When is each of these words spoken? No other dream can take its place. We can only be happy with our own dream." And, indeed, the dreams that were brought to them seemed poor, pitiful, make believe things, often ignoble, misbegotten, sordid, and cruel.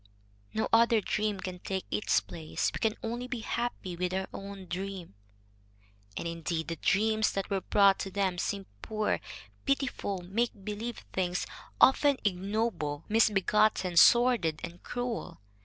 No 0.55 0.67
other 0.73 0.99
dream 0.99 1.39
can 1.41 1.59
take 1.59 1.85
its 1.91 2.21
place. 2.21 2.71
We 2.73 2.79
can 2.79 2.95
only 3.03 3.27
be 3.27 3.41
happy 3.41 3.95
with 3.95 4.15
our 4.15 4.25
own 4.33 4.65
dream." 4.65 5.13
And, 6.17 6.27
indeed, 6.27 6.69
the 6.69 6.77
dreams 6.77 7.31
that 7.33 7.51
were 7.51 7.61
brought 7.61 7.99
to 7.99 8.09
them 8.09 8.39
seemed 8.39 8.65
poor, 8.81 9.19
pitiful, 9.63 10.23
make 10.23 10.65
believe 10.65 11.05
things, 11.13 11.45
often 11.79 12.17
ignoble, 12.25 13.05
misbegotten, 13.09 13.95
sordid, 13.95 14.59
and 14.63 14.81
cruel. 14.81 15.39